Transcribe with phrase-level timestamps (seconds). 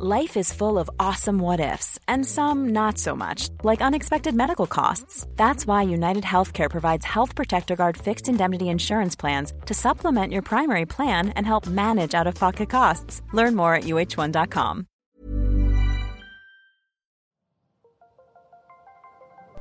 [0.00, 4.68] Life is full of awesome what ifs, and some not so much, like unexpected medical
[4.68, 5.26] costs.
[5.34, 10.42] That's why United Healthcare provides Health Protector Guard fixed indemnity insurance plans to supplement your
[10.42, 13.22] primary plan and help manage out of pocket costs.
[13.32, 14.86] Learn more at uh1.com.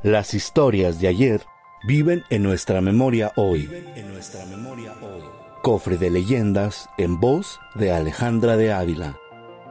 [0.04, 1.42] Las historias de ayer
[1.88, 3.68] viven en nuestra memoria hoy.
[3.96, 5.24] En nuestra memoria hoy.
[5.64, 9.18] Cofre de leyendas en voz de Alejandra de Ávila.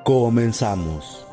[0.06, 1.26] Comenzamos.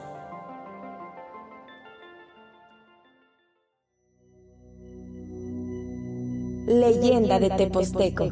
[6.66, 8.32] Leyenda de Teposteco.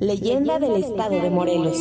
[0.00, 1.78] Leyenda del estado de Morelos.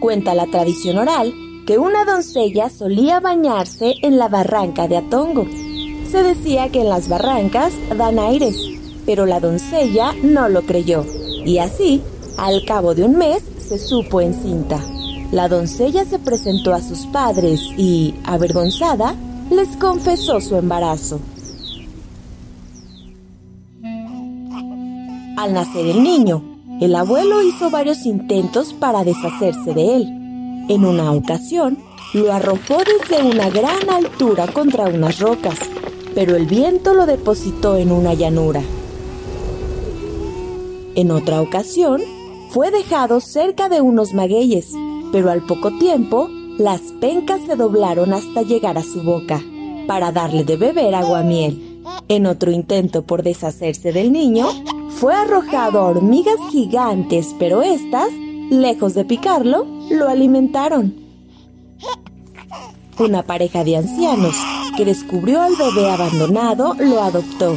[0.00, 1.34] Cuenta la tradición oral
[1.66, 5.44] que una doncella solía bañarse en la barranca de Atongo.
[6.10, 8.56] Se decía que en las barrancas dan aires,
[9.04, 11.04] pero la doncella no lo creyó,
[11.44, 12.02] y así,
[12.38, 14.80] al cabo de un mes, se supo encinta.
[15.32, 19.14] La doncella se presentó a sus padres y, avergonzada,
[19.50, 21.20] les confesó su embarazo.
[25.36, 26.42] Al nacer el niño,
[26.80, 30.02] el abuelo hizo varios intentos para deshacerse de él.
[30.68, 31.78] En una ocasión,
[32.14, 35.58] lo arrojó desde una gran altura contra unas rocas,
[36.14, 38.62] pero el viento lo depositó en una llanura.
[40.94, 42.00] En otra ocasión,
[42.50, 44.72] fue dejado cerca de unos magueyes,
[45.12, 49.42] pero al poco tiempo las pencas se doblaron hasta llegar a su boca
[49.86, 51.82] para darle de beber aguamiel.
[52.08, 54.48] En otro intento por deshacerse del niño,
[54.90, 58.10] fue arrojado a hormigas gigantes, pero estas,
[58.50, 60.94] lejos de picarlo, lo alimentaron.
[62.98, 64.34] Una pareja de ancianos
[64.76, 67.56] que descubrió al bebé abandonado lo adoptó.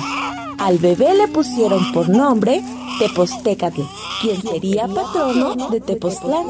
[0.59, 2.61] Al bebé le pusieron por nombre
[3.00, 3.81] Tepostecatl,
[4.22, 6.45] quien sería patrono de Tepoztlán.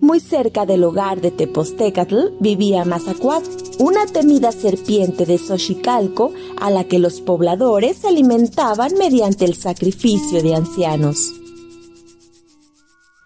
[0.00, 3.42] Muy cerca del hogar de Tepostecatl vivía Mazacuat,
[3.80, 10.54] una temida serpiente de Xochicalco a la que los pobladores alimentaban mediante el sacrificio de
[10.54, 11.34] ancianos.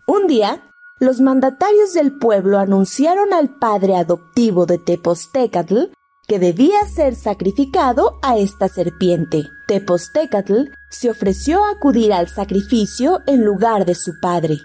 [0.06, 0.62] Un día,
[0.98, 5.90] los mandatarios del pueblo anunciaron al padre adoptivo de Tepostecatl
[6.26, 9.44] que debía ser sacrificado a esta serpiente.
[9.72, 14.58] Tepostecatl se ofreció a acudir al sacrificio en lugar de su padre.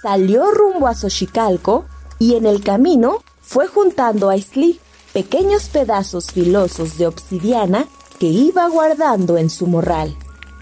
[0.00, 1.86] Salió rumbo a Xochicalco
[2.18, 4.80] y en el camino fue juntando a Isli
[5.12, 7.86] pequeños pedazos filosos de obsidiana
[8.18, 10.16] que iba guardando en su morral.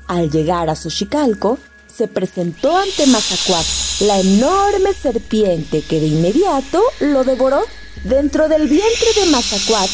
[0.08, 3.66] Al llegar a Xochicalco, se presentó ante Mazacuat,
[4.00, 7.62] la enorme serpiente que de inmediato lo devoró.
[8.02, 9.88] Dentro del vientre de Mazacuat,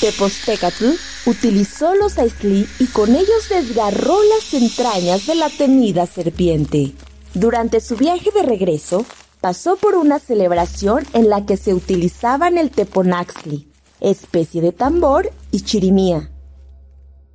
[0.00, 0.94] Tepostecatl
[1.26, 6.92] utilizó los Aisli y con ellos desgarró las entrañas de la temida serpiente.
[7.34, 9.04] Durante su viaje de regreso,
[9.40, 13.68] pasó por una celebración en la que se utilizaban el teponaxli,
[14.00, 16.30] especie de tambor, y chirimía.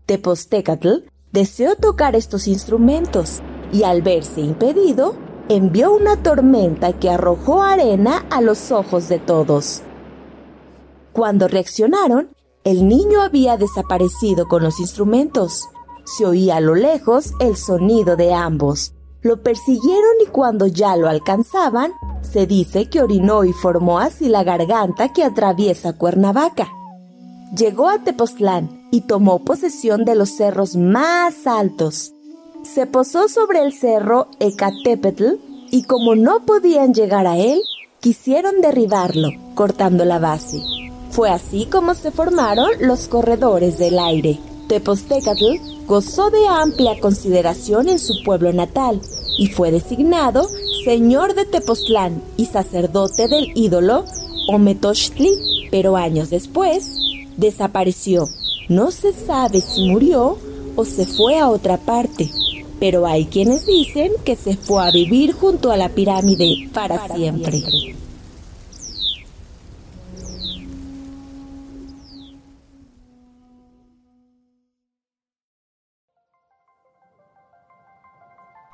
[0.05, 3.41] Tepostecatl deseó tocar estos instrumentos
[3.71, 5.15] y al verse impedido,
[5.49, 9.81] envió una tormenta que arrojó arena a los ojos de todos.
[11.13, 12.29] Cuando reaccionaron,
[12.63, 15.67] el niño había desaparecido con los instrumentos.
[16.05, 18.93] Se oía a lo lejos el sonido de ambos.
[19.23, 21.91] Lo persiguieron y cuando ya lo alcanzaban,
[22.21, 26.69] se dice que orinó y formó así la garganta que atraviesa Cuernavaca.
[27.55, 32.13] Llegó a Tepoztlán y tomó posesión de los cerros más altos.
[32.63, 35.33] Se posó sobre el cerro Ecatepetl
[35.71, 37.59] y como no podían llegar a él,
[37.99, 40.61] quisieron derribarlo, cortando la base.
[41.11, 44.39] Fue así como se formaron los corredores del aire.
[44.67, 49.01] Tepostecatl gozó de amplia consideración en su pueblo natal
[49.37, 50.47] y fue designado
[50.85, 54.05] señor de Tepoztlán y sacerdote del ídolo
[54.47, 56.97] Ometochtli, pero años después
[57.37, 58.27] desapareció.
[58.69, 60.37] No se sabe si murió
[60.75, 62.29] o se fue a otra parte,
[62.79, 67.61] pero hay quienes dicen que se fue a vivir junto a la pirámide para, siempre.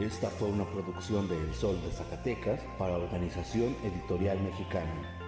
[0.00, 5.27] Esta fue una producción de El Sol de Zacatecas para Organización Editorial Mexicana.